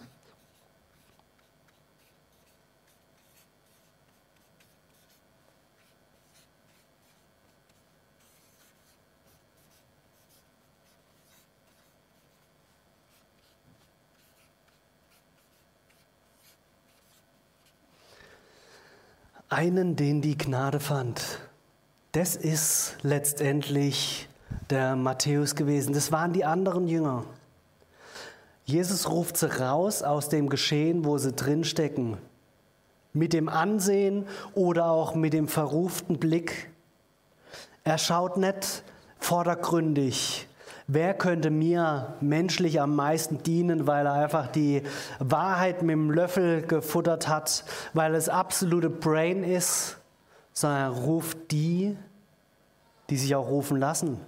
[19.49, 21.41] Einen, den die Gnade fand.
[22.13, 24.29] Das ist letztendlich
[24.71, 25.95] der Matthäus gewesen.
[25.95, 27.25] Das waren die anderen Jünger.
[28.65, 32.17] Jesus ruft sie raus aus dem Geschehen, wo sie drinstecken.
[33.13, 36.71] Mit dem Ansehen oder auch mit dem verruften Blick.
[37.85, 38.83] Er schaut nicht
[39.19, 40.49] vordergründig.
[40.87, 44.83] Wer könnte mir menschlich am meisten dienen, weil er einfach die
[45.19, 49.99] Wahrheit mit dem Löffel gefuttert hat, weil es absolute Brain ist,
[50.53, 51.97] sondern er ruft die,
[53.09, 54.19] die sich auch rufen lassen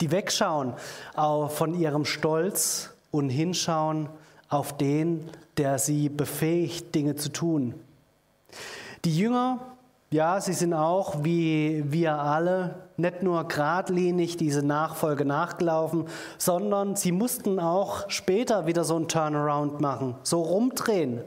[0.00, 0.74] die wegschauen
[1.14, 4.08] von ihrem Stolz und hinschauen
[4.48, 7.74] auf den, der sie befähigt, Dinge zu tun.
[9.04, 9.60] Die Jünger,
[10.10, 16.06] ja, sie sind auch wie wir alle nicht nur geradlinig diese Nachfolge nachgelaufen,
[16.38, 21.22] sondern sie mussten auch später wieder so ein Turnaround machen, so rumdrehen.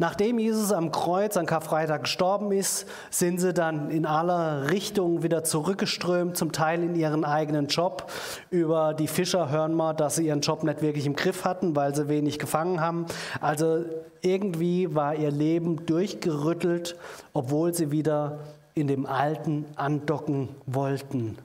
[0.00, 5.44] Nachdem Jesus am Kreuz an Karfreitag gestorben ist, sind sie dann in aller Richtungen wieder
[5.44, 8.10] zurückgeströmt, zum Teil in ihren eigenen Job.
[8.48, 11.94] Über die Fischer hören wir, dass sie ihren Job nicht wirklich im Griff hatten, weil
[11.94, 13.04] sie wenig gefangen haben.
[13.42, 13.84] Also
[14.22, 16.96] irgendwie war ihr Leben durchgerüttelt,
[17.34, 18.38] obwohl sie wieder
[18.72, 21.36] in dem Alten andocken wollten.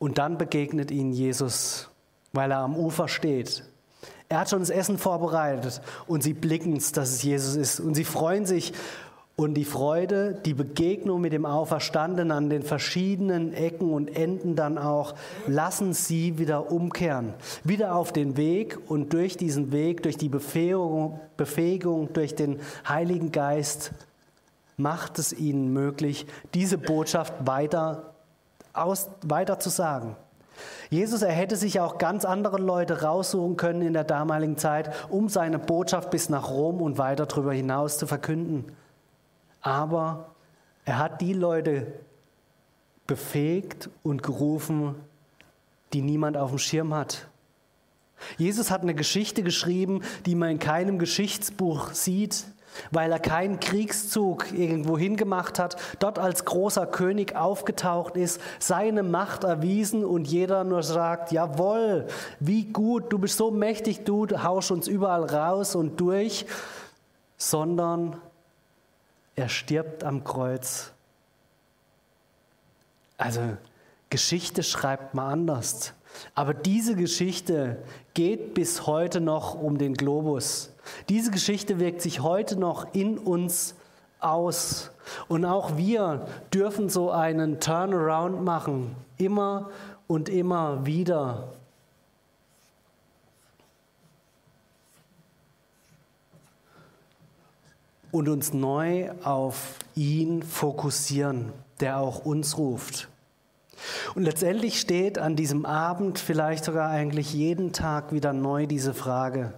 [0.00, 1.88] Und dann begegnet ihnen Jesus,
[2.32, 3.62] weil er am Ufer steht
[4.28, 7.80] er hat schon das Essen vorbereitet und sie blicken es, dass es Jesus ist.
[7.80, 8.72] Und sie freuen sich.
[9.36, 14.78] Und die Freude, die Begegnung mit dem Auferstandenen an den verschiedenen Ecken und Enden dann
[14.78, 15.14] auch,
[15.46, 17.34] lassen sie wieder umkehren.
[17.62, 23.30] Wieder auf den Weg und durch diesen Weg, durch die Befähigung, Befähigung durch den Heiligen
[23.30, 23.92] Geist,
[24.76, 28.14] macht es ihnen möglich, diese Botschaft weiter,
[28.72, 30.16] aus, weiter zu sagen.
[30.90, 35.28] Jesus, er hätte sich auch ganz andere Leute raussuchen können in der damaligen Zeit, um
[35.28, 38.72] seine Botschaft bis nach Rom und weiter darüber hinaus zu verkünden.
[39.60, 40.30] Aber
[40.84, 41.86] er hat die Leute
[43.06, 44.94] befähigt und gerufen,
[45.92, 47.28] die niemand auf dem Schirm hat.
[48.36, 52.46] Jesus hat eine Geschichte geschrieben, die man in keinem Geschichtsbuch sieht,
[52.90, 59.44] weil er keinen Kriegszug irgendwo hingemacht hat, dort als großer König aufgetaucht ist, seine Macht
[59.44, 62.06] erwiesen und jeder nur sagt, jawohl,
[62.40, 66.46] wie gut, du bist so mächtig, du haust uns überall raus und durch,
[67.36, 68.16] sondern
[69.36, 70.92] er stirbt am Kreuz.
[73.16, 73.40] Also
[74.10, 75.92] Geschichte schreibt man anders.
[76.34, 77.78] Aber diese Geschichte
[78.14, 80.70] geht bis heute noch um den Globus.
[81.08, 83.74] Diese Geschichte wirkt sich heute noch in uns
[84.20, 84.90] aus.
[85.28, 89.70] Und auch wir dürfen so einen Turnaround machen, immer
[90.06, 91.52] und immer wieder.
[98.10, 103.08] Und uns neu auf ihn fokussieren, der auch uns ruft.
[104.14, 109.52] Und letztendlich steht an diesem Abend vielleicht sogar eigentlich jeden Tag wieder neu diese Frage,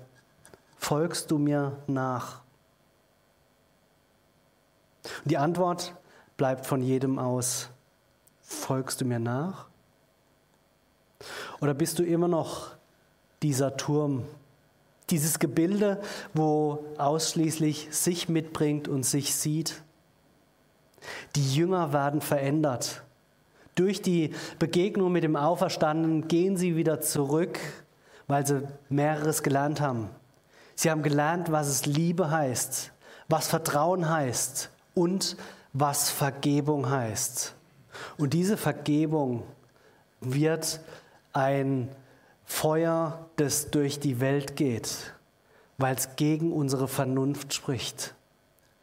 [0.90, 2.40] folgst du mir nach?
[5.22, 5.94] Und die Antwort
[6.36, 7.70] bleibt von jedem aus,
[8.40, 9.68] folgst du mir nach?
[11.60, 12.72] Oder bist du immer noch
[13.40, 14.24] dieser Turm,
[15.10, 16.02] dieses Gebilde,
[16.34, 19.84] wo ausschließlich sich mitbringt und sich sieht?
[21.36, 23.04] Die Jünger werden verändert.
[23.76, 27.60] Durch die Begegnung mit dem Auferstandenen gehen sie wieder zurück,
[28.26, 30.10] weil sie mehreres gelernt haben.
[30.80, 32.90] Sie haben gelernt, was es Liebe heißt,
[33.28, 35.36] was Vertrauen heißt und
[35.74, 37.54] was Vergebung heißt.
[38.16, 39.42] Und diese Vergebung
[40.22, 40.80] wird
[41.34, 41.90] ein
[42.46, 45.12] Feuer, das durch die Welt geht,
[45.76, 48.14] weil es gegen unsere Vernunft spricht.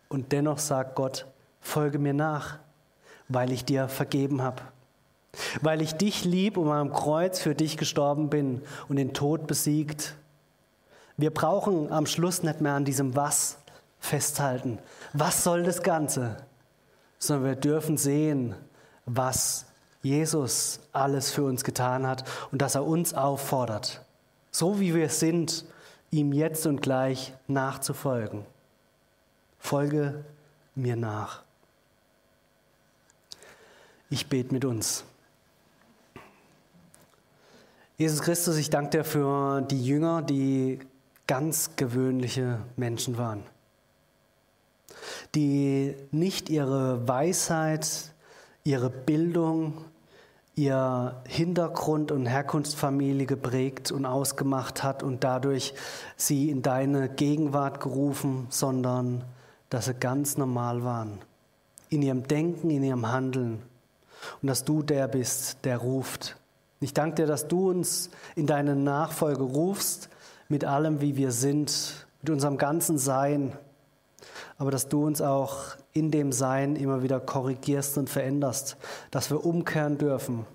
[0.07, 1.25] Und dennoch sagt Gott,
[1.61, 2.59] folge mir nach,
[3.27, 4.61] weil ich dir vergeben habe.
[5.61, 10.15] Weil ich dich lieb und am Kreuz für dich gestorben bin und den Tod besiegt.
[11.17, 13.57] Wir brauchen am Schluss nicht mehr an diesem Was
[13.99, 14.77] festhalten.
[15.13, 16.37] Was soll das Ganze?
[17.17, 18.55] Sondern wir dürfen sehen,
[19.05, 19.65] was
[20.03, 24.05] Jesus alles für uns getan hat und dass er uns auffordert,
[24.51, 25.65] so wie wir sind,
[26.11, 28.45] ihm jetzt und gleich nachzufolgen.
[29.59, 30.23] Folge
[30.75, 31.43] mir nach.
[34.09, 35.03] Ich bete mit uns.
[37.97, 40.79] Jesus Christus, ich danke dir für die Jünger, die
[41.27, 43.43] ganz gewöhnliche Menschen waren,
[45.35, 48.13] die nicht ihre Weisheit,
[48.63, 49.85] ihre Bildung,
[50.55, 55.73] ihr Hintergrund und Herkunftsfamilie geprägt und ausgemacht hat und dadurch
[56.15, 59.23] sie in deine Gegenwart gerufen, sondern
[59.69, 61.19] dass sie ganz normal waren.
[61.89, 63.61] In ihrem Denken, in ihrem Handeln.
[64.41, 66.37] Und dass du der bist, der ruft,
[66.79, 70.09] ich danke dir, dass du uns in deine Nachfolge rufst,
[70.49, 73.53] mit allem, wie wir sind, mit unserem ganzen Sein,
[74.57, 78.77] aber dass du uns auch in dem Sein immer wieder korrigierst und veränderst,
[79.11, 80.45] dass wir umkehren dürfen,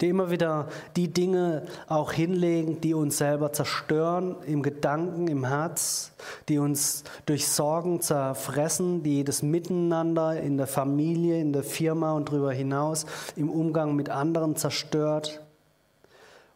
[0.00, 6.12] die immer wieder die Dinge auch hinlegen, die uns selber zerstören im Gedanken, im Herz,
[6.48, 12.28] die uns durch Sorgen zerfressen, die das Miteinander in der Familie, in der Firma und
[12.28, 13.06] darüber hinaus
[13.36, 15.40] im Umgang mit anderen zerstört.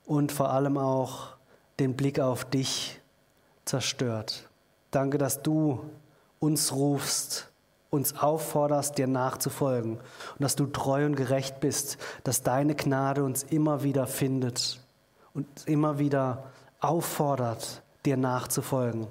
[0.04, 1.37] Und vor allem auch
[1.80, 3.00] den Blick auf dich
[3.64, 4.48] zerstört.
[4.90, 5.84] Danke, dass du
[6.40, 7.48] uns rufst
[7.90, 13.42] uns aufforderst, dir nachzufolgen und dass du treu und gerecht bist, dass deine Gnade uns
[13.44, 14.80] immer wieder findet
[15.34, 16.44] und immer wieder
[16.80, 19.06] auffordert, dir nachzufolgen.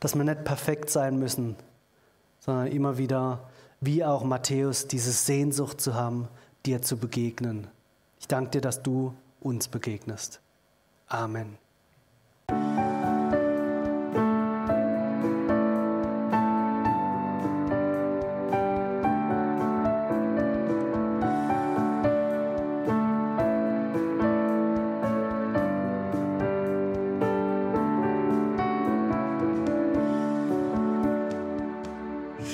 [0.00, 1.56] Dass wir nicht perfekt sein müssen,
[2.38, 3.48] sondern immer wieder,
[3.80, 6.28] wie auch Matthäus, diese Sehnsucht zu haben,
[6.66, 7.66] dir zu begegnen.
[8.18, 10.40] Ich danke dir, dass du uns begegnest.
[11.08, 11.69] Amen.